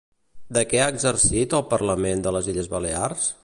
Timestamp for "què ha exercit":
0.71-1.55